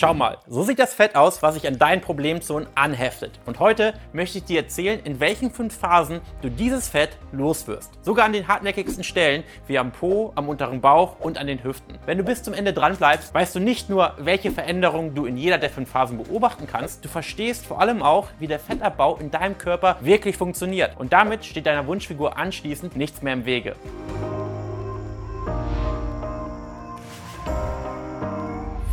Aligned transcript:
Schau 0.00 0.14
mal, 0.14 0.38
so 0.46 0.62
sieht 0.62 0.78
das 0.78 0.94
Fett 0.94 1.16
aus, 1.16 1.42
was 1.42 1.54
sich 1.54 1.66
an 1.66 1.76
deinen 1.76 2.00
Problemzonen 2.00 2.68
anheftet. 2.76 3.32
Und 3.46 3.58
heute 3.58 3.94
möchte 4.12 4.38
ich 4.38 4.44
dir 4.44 4.60
erzählen, 4.60 5.00
in 5.02 5.18
welchen 5.18 5.50
fünf 5.50 5.76
Phasen 5.76 6.20
du 6.40 6.50
dieses 6.50 6.88
Fett 6.88 7.16
loswirst. 7.32 7.90
Sogar 8.02 8.26
an 8.26 8.32
den 8.32 8.46
hartnäckigsten 8.46 9.02
Stellen, 9.02 9.42
wie 9.66 9.76
am 9.76 9.90
Po, 9.90 10.30
am 10.36 10.48
unteren 10.48 10.80
Bauch 10.80 11.18
und 11.18 11.36
an 11.36 11.48
den 11.48 11.64
Hüften. 11.64 11.98
Wenn 12.06 12.16
du 12.16 12.22
bis 12.22 12.44
zum 12.44 12.54
Ende 12.54 12.72
dran 12.72 12.94
bleibst, 12.94 13.34
weißt 13.34 13.56
du 13.56 13.58
nicht 13.58 13.90
nur, 13.90 14.12
welche 14.18 14.52
Veränderungen 14.52 15.16
du 15.16 15.26
in 15.26 15.36
jeder 15.36 15.58
der 15.58 15.70
fünf 15.70 15.90
Phasen 15.90 16.22
beobachten 16.22 16.68
kannst, 16.70 17.04
du 17.04 17.08
verstehst 17.08 17.66
vor 17.66 17.80
allem 17.80 18.00
auch, 18.00 18.28
wie 18.38 18.46
der 18.46 18.60
Fettabbau 18.60 19.16
in 19.16 19.32
deinem 19.32 19.58
Körper 19.58 19.96
wirklich 20.00 20.36
funktioniert. 20.36 20.96
Und 20.96 21.12
damit 21.12 21.44
steht 21.44 21.66
deiner 21.66 21.88
Wunschfigur 21.88 22.38
anschließend 22.38 22.96
nichts 22.96 23.20
mehr 23.20 23.32
im 23.32 23.46
Wege. 23.46 23.74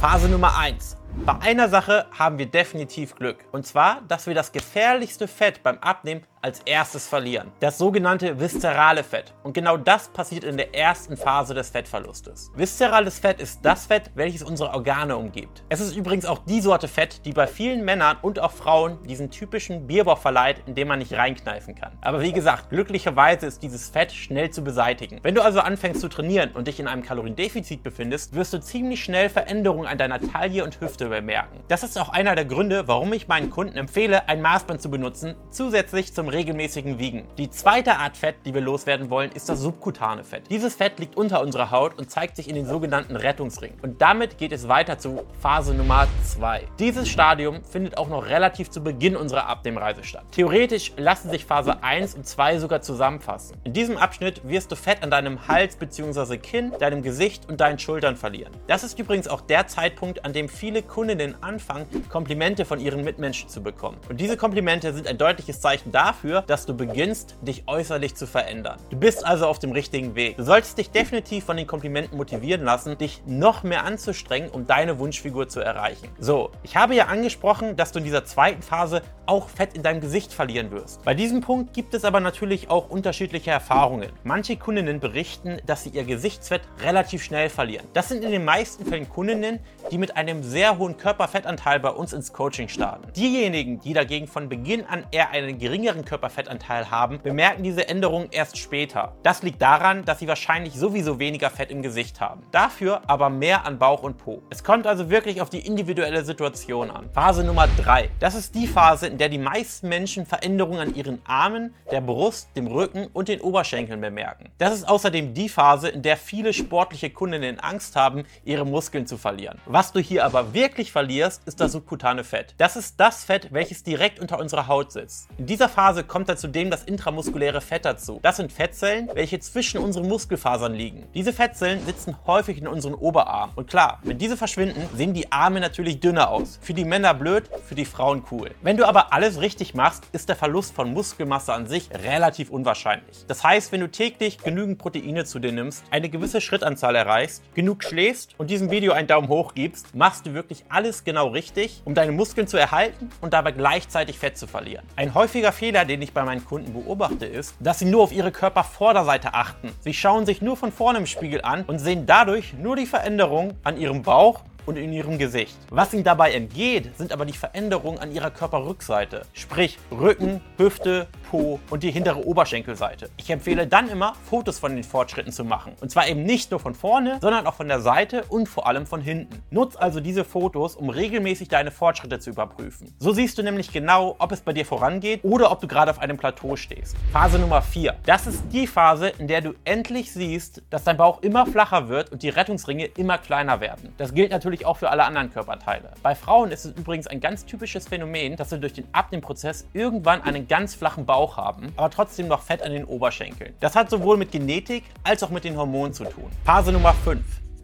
Phase 0.07 0.29
Nummer 0.29 0.55
1. 0.55 0.97
Bei 1.25 1.33
einer 1.41 1.67
Sache 1.67 2.05
haben 2.11 2.37
wir 2.37 2.45
definitiv 2.45 3.15
Glück. 3.15 3.43
Und 3.51 3.65
zwar, 3.65 4.01
dass 4.07 4.27
wir 4.27 4.35
das 4.35 4.51
gefährlichste 4.51 5.27
Fett 5.27 5.63
beim 5.63 5.79
Abnehmen 5.79 6.21
als 6.45 6.59
erstes 6.65 7.07
verlieren. 7.07 7.51
Das 7.59 7.79
sogenannte 7.79 8.39
viszerale 8.39 9.03
Fett. 9.03 9.33
Und 9.41 9.53
genau 9.53 9.77
das 9.77 10.09
passiert 10.09 10.43
in 10.43 10.57
der 10.57 10.75
ersten 10.75 11.17
Phase 11.17 11.55
des 11.55 11.71
Fettverlustes. 11.71 12.51
Viszerales 12.55 13.17
Fett 13.17 13.41
ist 13.41 13.61
das 13.63 13.87
Fett, 13.87 14.11
welches 14.13 14.43
unsere 14.43 14.69
Organe 14.69 15.17
umgibt. 15.17 15.63
Es 15.69 15.79
ist 15.79 15.95
übrigens 15.95 16.27
auch 16.27 16.37
die 16.45 16.61
Sorte 16.61 16.87
Fett, 16.87 17.25
die 17.25 17.31
bei 17.31 17.47
vielen 17.47 17.83
Männern 17.83 18.17
und 18.21 18.39
auch 18.39 18.51
Frauen 18.51 19.01
diesen 19.07 19.31
typischen 19.31 19.87
Bierbauch 19.87 20.19
verleiht, 20.19 20.61
in 20.67 20.75
dem 20.75 20.87
man 20.87 20.99
nicht 20.99 21.13
reinkneifen 21.13 21.73
kann. 21.73 21.97
Aber 22.01 22.21
wie 22.21 22.31
gesagt, 22.31 22.69
glücklicherweise 22.69 23.47
ist 23.47 23.63
dieses 23.63 23.89
Fett 23.89 24.11
schnell 24.11 24.51
zu 24.51 24.63
beseitigen. 24.63 25.21
Wenn 25.23 25.33
du 25.33 25.41
also 25.41 25.61
anfängst 25.61 25.99
zu 25.99 26.09
trainieren 26.09 26.51
und 26.51 26.67
dich 26.67 26.79
in 26.79 26.87
einem 26.87 27.01
Kaloriendefizit 27.01 27.81
befindest, 27.81 28.35
wirst 28.35 28.53
du 28.53 28.59
ziemlich 28.59 29.03
schnell 29.03 29.29
Veränderungen 29.29 29.87
an 29.87 29.97
deiner 29.97 30.21
Taille 30.21 30.63
und 30.63 30.79
Hüfte 30.79 31.09
bemerken. 31.09 31.63
Das 31.69 31.81
ist 31.81 31.97
auch 31.99 32.09
einer 32.09 32.35
der 32.35 32.45
Gründe, 32.45 32.87
warum 32.87 33.11
ich 33.13 33.27
meinen 33.27 33.49
Kunden 33.49 33.77
empfehle, 33.77 34.29
ein 34.29 34.43
Maßband 34.43 34.79
zu 34.79 34.91
benutzen, 34.91 35.33
zusätzlich 35.49 36.13
zum 36.13 36.34
regelmäßigen 36.35 36.99
Wiegen. 36.99 37.23
Die 37.37 37.49
zweite 37.49 37.95
Art 37.95 38.17
Fett, 38.17 38.35
die 38.45 38.53
wir 38.53 38.59
loswerden 38.59 39.09
wollen, 39.09 39.31
ist 39.31 39.47
das 39.47 39.61
subkutane 39.61 40.23
Fett. 40.25 40.43
Dieses 40.49 40.75
Fett 40.75 40.99
liegt 40.99 41.15
unter 41.15 41.41
unserer 41.41 41.71
Haut 41.71 41.97
und 41.97 42.11
zeigt 42.11 42.35
sich 42.35 42.49
in 42.49 42.55
den 42.55 42.65
sogenannten 42.65 43.15
Rettungsringen. 43.15 43.79
Und 43.81 44.01
damit 44.01 44.37
geht 44.37 44.51
es 44.51 44.67
weiter 44.67 44.99
zu 44.99 45.23
Phase 45.41 45.73
Nummer 45.73 46.07
2. 46.25 46.67
Dieses 46.77 47.07
Stadium 47.07 47.63
findet 47.63 47.97
auch 47.97 48.09
noch 48.09 48.27
relativ 48.27 48.69
zu 48.69 48.83
Beginn 48.83 49.15
unserer 49.15 49.47
Abnehmreise 49.47 50.03
statt. 50.03 50.25
Theoretisch 50.31 50.91
lassen 50.97 51.29
sich 51.29 51.45
Phase 51.45 51.81
1 51.81 52.15
und 52.15 52.27
2 52.27 52.59
sogar 52.59 52.81
zusammenfassen. 52.81 53.55
In 53.63 53.71
diesem 53.71 53.95
Abschnitt 53.95 54.41
wirst 54.43 54.71
du 54.73 54.75
Fett 54.75 55.03
an 55.03 55.11
deinem 55.11 55.47
Hals 55.47 55.77
bzw. 55.77 56.37
Kinn, 56.37 56.73
deinem 56.79 57.01
Gesicht 57.01 57.47
und 57.47 57.61
deinen 57.61 57.79
Schultern 57.79 58.17
verlieren. 58.17 58.51
Das 58.67 58.83
ist 58.83 58.99
übrigens 58.99 59.29
auch 59.29 59.39
der 59.39 59.67
Zeitpunkt, 59.67 60.25
an 60.25 60.33
dem 60.33 60.49
viele 60.49 60.83
Kundinnen 60.83 61.41
anfangen, 61.41 61.85
Komplimente 62.09 62.65
von 62.65 62.81
ihren 62.81 63.05
Mitmenschen 63.05 63.47
zu 63.47 63.63
bekommen. 63.63 63.97
Und 64.09 64.19
diese 64.19 64.35
Komplimente 64.35 64.93
sind 64.93 65.07
ein 65.07 65.17
deutliches 65.17 65.61
Zeichen 65.61 65.93
dafür, 65.93 66.14
dafür, 66.15 66.41
dass 66.41 66.65
du 66.65 66.75
beginnst, 66.75 67.35
dich 67.41 67.63
äußerlich 67.67 68.15
zu 68.15 68.25
verändern. 68.25 68.79
Du 68.89 68.97
bist 68.97 69.25
also 69.25 69.47
auf 69.47 69.59
dem 69.59 69.71
richtigen 69.71 70.15
Weg. 70.15 70.37
Du 70.37 70.43
solltest 70.43 70.77
dich 70.77 70.89
definitiv 70.89 71.43
von 71.43 71.57
den 71.57 71.67
Komplimenten 71.67 72.17
motivieren 72.17 72.63
lassen, 72.63 72.97
dich 72.97 73.21
noch 73.25 73.63
mehr 73.63 73.83
anzustrengen, 73.83 74.49
um 74.49 74.65
deine 74.65 74.97
Wunschfigur 74.99 75.49
zu 75.49 75.59
erreichen. 75.59 76.07
So, 76.19 76.51
ich 76.63 76.77
habe 76.77 76.95
ja 76.95 77.05
angesprochen, 77.07 77.75
dass 77.75 77.91
du 77.91 77.99
in 77.99 78.05
dieser 78.05 78.23
zweiten 78.23 78.61
Phase 78.61 79.01
auch 79.25 79.49
Fett 79.49 79.75
in 79.75 79.83
deinem 79.83 80.01
Gesicht 80.01 80.31
verlieren 80.31 80.71
wirst. 80.71 81.03
Bei 81.03 81.13
diesem 81.13 81.41
Punkt 81.41 81.73
gibt 81.73 81.93
es 81.93 82.05
aber 82.05 82.19
natürlich 82.19 82.69
auch 82.69 82.89
unterschiedliche 82.89 83.51
Erfahrungen. 83.51 84.11
Manche 84.23 84.55
Kundinnen 84.55 84.99
berichten, 84.99 85.57
dass 85.65 85.83
sie 85.83 85.89
ihr 85.89 86.03
Gesichtsfett 86.03 86.61
relativ 86.83 87.23
schnell 87.23 87.49
verlieren. 87.49 87.87
Das 87.93 88.09
sind 88.09 88.23
in 88.23 88.31
den 88.31 88.45
meisten 88.45 88.85
Fällen 88.85 89.09
Kundinnen, 89.09 89.59
die 89.91 89.97
mit 89.97 90.17
einem 90.17 90.43
sehr 90.43 90.77
hohen 90.77 90.97
Körperfettanteil 90.97 91.79
bei 91.79 91.89
uns 91.89 92.13
ins 92.13 92.33
Coaching 92.33 92.67
starten. 92.67 93.11
Diejenigen, 93.15 93.79
die 93.79 93.93
dagegen 93.93 94.27
von 94.27 94.49
Beginn 94.49 94.85
an 94.85 95.05
eher 95.11 95.31
einen 95.31 95.57
geringeren 95.57 96.05
Körperfettanteil 96.05 96.89
haben, 96.91 97.19
bemerken 97.21 97.63
diese 97.63 97.87
Änderung 97.87 98.27
erst 98.31 98.57
später. 98.57 99.15
Das 99.23 99.43
liegt 99.43 99.61
daran, 99.61 100.05
dass 100.05 100.19
sie 100.19 100.27
wahrscheinlich 100.27 100.73
sowieso 100.73 101.19
weniger 101.19 101.49
Fett 101.49 101.71
im 101.71 101.81
Gesicht 101.81 102.19
haben. 102.19 102.43
Dafür 102.51 103.01
aber 103.07 103.29
mehr 103.29 103.65
an 103.65 103.79
Bauch 103.79 104.03
und 104.03 104.17
Po. 104.17 104.41
Es 104.49 104.63
kommt 104.63 104.87
also 104.87 105.09
wirklich 105.09 105.41
auf 105.41 105.49
die 105.49 105.65
individuelle 105.65 106.23
Situation 106.23 106.89
an. 106.91 107.09
Phase 107.13 107.43
Nummer 107.43 107.67
3. 107.83 108.09
Das 108.19 108.35
ist 108.35 108.55
die 108.55 108.67
Phase, 108.67 109.07
in 109.07 109.17
der 109.17 109.29
die 109.29 109.37
meisten 109.37 109.89
Menschen 109.89 110.25
Veränderungen 110.25 110.79
an 110.79 110.95
ihren 110.95 111.21
Armen, 111.25 111.73
der 111.91 112.01
Brust, 112.01 112.49
dem 112.55 112.67
Rücken 112.67 113.07
und 113.13 113.27
den 113.27 113.41
Oberschenkeln 113.41 114.01
bemerken. 114.01 114.49
Das 114.57 114.73
ist 114.73 114.87
außerdem 114.87 115.33
die 115.33 115.49
Phase, 115.49 115.89
in 115.89 116.01
der 116.01 116.17
viele 116.17 116.53
sportliche 116.53 117.09
Kundinnen 117.09 117.59
Angst 117.59 117.95
haben, 117.95 118.25
ihre 118.43 118.65
Muskeln 118.65 119.07
zu 119.07 119.17
verlieren. 119.17 119.59
Was 119.75 119.91
du 119.91 119.99
hier 119.99 120.23
aber 120.23 120.53
wirklich 120.53 120.93
verlierst, 120.93 121.45
ist 121.45 121.59
das 121.59 121.73
subkutane 121.73 122.23
Fett. 122.23 122.55
Das 122.57 122.77
ist 122.77 122.97
das 122.97 123.25
Fett, 123.25 123.49
welches 123.51 123.83
direkt 123.83 124.21
unter 124.21 124.39
unserer 124.39 124.69
Haut 124.69 124.93
sitzt. 124.93 125.27
In 125.37 125.47
dieser 125.47 125.67
Phase 125.67 126.05
kommt 126.05 126.29
da 126.29 126.37
zudem 126.37 126.71
das 126.71 126.85
intramuskuläre 126.85 127.59
Fett 127.59 127.83
dazu. 127.83 128.21
Das 128.21 128.37
sind 128.37 128.53
Fettzellen, 128.53 129.09
welche 129.13 129.37
zwischen 129.41 129.81
unseren 129.81 130.07
Muskelfasern 130.07 130.73
liegen. 130.73 131.03
Diese 131.13 131.33
Fettzellen 131.33 131.85
sitzen 131.85 132.15
häufig 132.25 132.57
in 132.57 132.69
unseren 132.69 132.93
Oberarmen. 132.93 133.53
Und 133.57 133.69
klar, 133.69 133.99
wenn 134.03 134.17
diese 134.17 134.37
verschwinden, 134.37 134.81
sehen 134.95 135.13
die 135.13 135.33
Arme 135.33 135.59
natürlich 135.59 135.99
dünner 135.99 136.29
aus. 136.29 136.57
Für 136.61 136.73
die 136.73 136.85
Männer 136.85 137.13
blöd, 137.13 137.49
für 137.65 137.75
die 137.75 137.83
Frauen 137.83 138.23
cool. 138.31 138.51
Wenn 138.61 138.77
du 138.77 138.87
aber 138.87 139.11
alles 139.11 139.41
richtig 139.41 139.73
machst, 139.73 140.05
ist 140.13 140.29
der 140.29 140.37
Verlust 140.37 140.73
von 140.73 140.93
Muskelmasse 140.93 141.51
an 141.51 141.67
sich 141.67 141.89
relativ 141.91 142.49
unwahrscheinlich. 142.49 143.25
Das 143.27 143.43
heißt, 143.43 143.73
wenn 143.73 143.81
du 143.81 143.91
täglich 143.91 144.37
genügend 144.37 144.77
Proteine 144.77 145.25
zu 145.25 145.39
dir 145.39 145.51
nimmst, 145.51 145.83
eine 145.91 146.07
gewisse 146.07 146.39
Schrittanzahl 146.39 146.95
erreichst, 146.95 147.43
genug 147.55 147.83
schläfst 147.83 148.35
und 148.37 148.49
diesem 148.49 148.71
Video 148.71 148.93
einen 148.93 149.09
Daumen 149.09 149.27
hoch 149.27 149.53
gibst, 149.53 149.64
machst 149.95 150.27
du 150.27 150.33
wirklich 150.33 150.65
alles 150.69 151.03
genau 151.03 151.29
richtig, 151.29 151.81
um 151.83 151.95
deine 151.95 152.11
Muskeln 152.11 152.47
zu 152.47 152.57
erhalten 152.57 153.09
und 153.21 153.33
dabei 153.33 153.51
gleichzeitig 153.51 154.19
Fett 154.19 154.37
zu 154.37 154.45
verlieren. 154.45 154.85
Ein 154.95 155.15
häufiger 155.15 155.51
Fehler, 155.51 155.85
den 155.85 155.95
den 155.95 156.01
ich 156.01 156.11
bei 156.11 156.25
meinen 156.25 156.43
Kunden 156.43 156.73
beobachte, 156.73 157.25
ist, 157.25 157.55
dass 157.61 157.79
sie 157.79 157.85
nur 157.85 158.03
auf 158.03 158.11
ihre 158.11 158.33
Körpervorderseite 158.33 159.33
achten. 159.33 159.71
Sie 159.79 159.93
schauen 159.93 160.25
sich 160.25 160.41
nur 160.41 160.57
von 160.57 160.73
vorne 160.73 160.99
im 160.99 161.05
Spiegel 161.05 161.39
an 161.41 161.63
und 161.67 161.79
sehen 161.79 162.05
dadurch 162.05 162.53
nur 162.53 162.75
die 162.75 162.85
Veränderung 162.85 163.53
an 163.63 163.77
ihrem 163.77 164.01
Bauch 164.01 164.41
und 164.65 164.75
in 164.75 164.91
ihrem 164.91 165.17
Gesicht. 165.17 165.55
Was 165.69 165.93
ihnen 165.93 166.03
dabei 166.03 166.33
entgeht, 166.33 166.97
sind 166.97 167.13
aber 167.13 167.23
die 167.23 167.31
Veränderungen 167.31 167.97
an 167.99 168.11
ihrer 168.11 168.29
Körperrückseite, 168.29 169.21
sprich 169.31 169.79
Rücken, 169.89 170.41
Hüfte, 170.57 171.07
Po 171.35 171.59
und 171.69 171.83
die 171.83 171.91
hintere 171.91 172.25
Oberschenkelseite. 172.25 173.09
Ich 173.17 173.29
empfehle 173.29 173.67
dann 173.67 173.89
immer, 173.89 174.13
Fotos 174.23 174.57
von 174.57 174.73
den 174.73 174.85
Fortschritten 174.85 175.33
zu 175.33 175.43
machen. 175.43 175.73
Und 175.81 175.91
zwar 175.91 176.07
eben 176.07 176.23
nicht 176.23 176.49
nur 176.51 176.61
von 176.61 176.73
vorne, 176.73 177.17
sondern 177.21 177.45
auch 177.45 177.55
von 177.55 177.67
der 177.67 177.81
Seite 177.81 178.23
und 178.29 178.47
vor 178.47 178.67
allem 178.67 178.85
von 178.85 179.01
hinten. 179.01 179.43
Nutz 179.49 179.75
also 179.75 179.99
diese 179.99 180.23
Fotos, 180.23 180.77
um 180.77 180.89
regelmäßig 180.89 181.49
deine 181.49 181.71
Fortschritte 181.71 182.19
zu 182.19 182.29
überprüfen. 182.29 182.95
So 182.99 183.11
siehst 183.11 183.37
du 183.37 183.43
nämlich 183.43 183.73
genau, 183.73 184.15
ob 184.17 184.31
es 184.31 184.39
bei 184.39 184.53
dir 184.53 184.65
vorangeht 184.65 185.25
oder 185.25 185.51
ob 185.51 185.59
du 185.59 185.67
gerade 185.67 185.91
auf 185.91 185.99
einem 185.99 186.15
Plateau 186.15 186.55
stehst. 186.55 186.95
Phase 187.11 187.37
Nummer 187.37 187.61
4. 187.61 187.95
Das 188.05 188.27
ist 188.27 188.41
die 188.53 188.65
Phase, 188.65 189.09
in 189.09 189.27
der 189.27 189.41
du 189.41 189.55
endlich 189.65 190.13
siehst, 190.13 190.63
dass 190.69 190.85
dein 190.85 190.95
Bauch 190.95 191.21
immer 191.21 191.45
flacher 191.45 191.89
wird 191.89 192.13
und 192.13 192.23
die 192.23 192.29
Rettungsringe 192.29 192.85
immer 192.85 193.17
kleiner 193.17 193.59
werden. 193.59 193.93
Das 193.97 194.13
gilt 194.13 194.31
natürlich 194.31 194.65
auch 194.65 194.77
für 194.77 194.89
alle 194.89 195.03
anderen 195.03 195.33
Körperteile. 195.33 195.91
Bei 196.01 196.15
Frauen 196.15 196.51
ist 196.51 196.63
es 196.63 196.71
übrigens 196.77 197.07
ein 197.07 197.19
ganz 197.19 197.45
typisches 197.45 197.89
Phänomen, 197.89 198.37
dass 198.37 198.51
sie 198.51 198.59
durch 198.59 198.73
den 198.73 198.87
Abnehmprozess 198.93 199.67
irgendwann 199.73 200.21
einen 200.21 200.47
ganz 200.47 200.75
flachen 200.75 201.05
Bauch 201.05 201.24
Bauch 201.25 201.37
haben, 201.37 201.73
aber 201.75 201.89
trotzdem 201.89 202.27
noch 202.27 202.41
Fett 202.41 202.61
an 202.61 202.71
den 202.71 202.85
Oberschenkeln. 202.85 203.53
Das 203.59 203.75
hat 203.75 203.89
sowohl 203.89 204.17
mit 204.17 204.31
Genetik 204.31 204.83
als 205.03 205.23
auch 205.23 205.29
mit 205.29 205.43
den 205.43 205.57
Hormonen 205.57 205.93
zu 205.93 206.05
tun. 206.05 206.29
Phase 206.43 206.71
Nummer 206.71 206.93
5. 206.93 207.23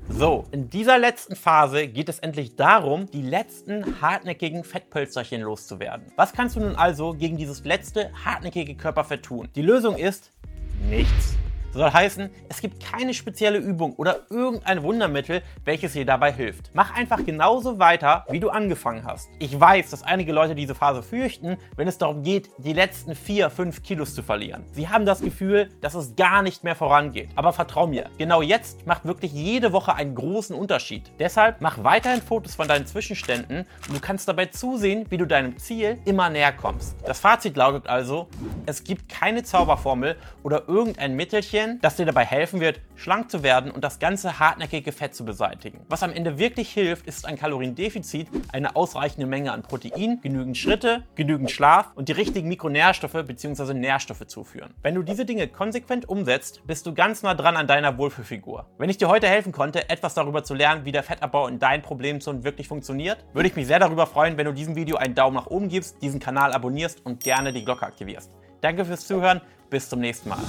So, 0.10 0.46
in 0.52 0.70
dieser 0.70 0.98
letzten 0.98 1.36
Phase 1.36 1.88
geht 1.88 2.10
es 2.10 2.20
endlich 2.20 2.56
darum, 2.56 3.10
die 3.12 3.22
letzten 3.22 4.02
hartnäckigen 4.02 4.64
Fettpölzerchen 4.64 5.42
loszuwerden. 5.42 6.12
Was 6.16 6.34
kannst 6.34 6.56
du 6.56 6.60
nun 6.60 6.76
also 6.76 7.14
gegen 7.14 7.38
dieses 7.38 7.64
letzte 7.64 8.12
hartnäckige 8.26 8.76
Körperfett 8.76 9.24
tun? 9.24 9.48
Die 9.56 9.62
Lösung 9.62 9.96
ist 9.96 10.32
nichts. 10.90 11.36
Soll 11.74 11.92
heißen, 11.92 12.30
es 12.50 12.60
gibt 12.60 12.84
keine 12.84 13.14
spezielle 13.14 13.58
Übung 13.58 13.94
oder 13.96 14.22
irgendein 14.30 14.84
Wundermittel, 14.84 15.42
welches 15.64 15.94
dir 15.94 16.06
dabei 16.06 16.34
hilft. 16.34 16.70
Mach 16.74 16.94
einfach 16.94 17.24
genauso 17.26 17.80
weiter, 17.80 18.26
wie 18.30 18.42
du 18.42 18.50
angefangen 18.50 19.06
hast. 19.06 19.30
Ich 19.40 19.58
weiß, 19.58 19.90
dass 19.90 20.04
einige 20.04 20.34
Leute 20.34 20.54
diese 20.54 20.76
Phase 20.76 21.02
fürchten, 21.02 21.58
wenn 21.78 21.88
es 21.88 21.98
darum 21.98 22.24
geht, 22.24 22.50
die 22.58 22.74
letzten 22.74 23.16
4, 23.16 23.50
5 23.50 23.84
Kilos 23.84 24.14
zu 24.14 24.22
verlieren. 24.22 24.66
Sie 24.74 24.90
haben 24.90 25.06
das 25.06 25.22
Gefühl, 25.22 25.70
dass 25.80 25.94
es 25.94 26.16
gar 26.18 26.42
nicht 26.42 26.66
mehr 26.66 26.76
vorangeht. 26.76 27.30
Aber 27.36 27.54
vertrau 27.54 27.88
mir, 27.88 28.10
genau 28.18 28.42
jetzt 28.42 28.86
macht 28.86 29.06
wirklich 29.06 29.32
jede 29.32 29.72
Woche 29.72 29.96
einen 29.96 30.14
großen 30.14 30.56
Unterschied. 30.56 31.10
Deshalb 31.20 31.62
mach 31.62 31.84
weiterhin 31.84 32.22
Fotos 32.22 32.56
von 32.56 32.68
deinen 32.68 32.86
Zwischenständen 32.86 33.66
und 33.88 33.96
du 33.96 34.02
kannst 34.02 34.28
dabei 34.28 34.48
zusehen, 34.48 35.06
wie 35.10 35.18
du 35.18 35.26
deinem 35.26 35.58
Ziel 35.58 36.00
immer 36.04 36.30
näher 36.30 36.52
kommst. 36.52 36.96
Das 37.06 37.22
Fazit 37.22 37.56
lautet 37.56 37.88
also, 37.88 38.28
es 38.66 38.84
gibt 38.84 39.08
keine 39.08 39.44
Zauberformel 39.44 40.18
oder 40.44 40.68
irgendein 40.68 41.16
Mittelchen, 41.16 41.61
empfehlen, 41.62 41.80
das 41.82 41.96
dir 41.96 42.06
dabei 42.06 42.26
helfen 42.26 42.60
wird, 42.60 42.80
schlank 42.96 43.32
zu 43.32 43.44
werden 43.44 43.72
und 43.72 43.84
das 43.84 44.00
ganze 44.00 44.40
hartnäckige 44.40 44.92
Fett 44.92 45.16
zu 45.16 45.26
beseitigen. 45.26 45.82
Was 45.90 46.04
am 46.04 46.12
Ende 46.12 46.38
wirklich 46.38 46.72
hilft, 46.72 47.08
ist 47.08 47.26
ein 47.26 47.38
Kaloriendefizit, 47.38 48.28
eine 48.52 48.76
ausreichende 48.76 49.28
Menge 49.28 49.52
an 49.52 49.64
Protein, 49.64 50.20
genügend 50.22 50.58
Schritte, 50.58 51.04
genügend 51.16 51.52
Schlaf 51.52 51.92
und 51.96 52.10
die 52.10 52.14
richtigen 52.14 52.48
Mikronährstoffe 52.48 53.26
bzw. 53.26 53.74
Nährstoffe 53.74 54.26
zuführen. 54.28 54.74
Wenn 54.82 54.96
du 54.96 55.04
diese 55.04 55.26
Dinge 55.26 55.48
konsequent 55.48 56.08
umsetzt, 56.08 56.62
bist 56.66 56.86
du 56.86 56.94
ganz 56.94 57.24
nah 57.24 57.34
dran 57.34 57.58
an 57.58 57.68
deiner 57.68 57.98
Wohlfühlfigur. 57.98 58.68
Wenn 58.78 58.90
ich 58.90 58.98
dir 58.98 59.08
heute 59.08 59.28
helfen 59.28 59.52
konnte, 59.52 59.90
etwas 59.90 60.14
darüber 60.14 60.44
zu 60.44 60.54
lernen, 60.54 60.86
wie 60.86 60.92
der 60.92 61.04
Fettabbau 61.04 61.48
in 61.48 61.60
deinen 61.60 61.82
Problemzonen 61.82 62.44
wirklich 62.44 62.68
funktioniert, 62.68 63.24
würde 63.34 63.48
ich 63.50 63.56
mich 63.56 63.68
sehr 63.68 63.80
darüber 63.80 64.08
freuen, 64.08 64.38
wenn 64.38 64.46
du 64.46 64.54
diesem 64.54 64.76
Video 64.76 64.98
einen 64.98 65.16
Daumen 65.16 65.36
nach 65.36 65.48
oben 65.48 65.70
gibst, 65.70 66.02
diesen 66.02 66.20
Kanal 66.20 66.54
abonnierst 66.54 67.06
und 67.06 67.24
gerne 67.24 67.54
die 67.54 67.64
Glocke 67.64 67.86
aktivierst. 67.86 68.32
Danke 68.62 68.86
fürs 68.86 69.08
Zuhören, 69.08 69.42
bis 69.70 69.90
zum 69.90 70.00
nächsten 70.00 70.30
Mal. 70.30 70.40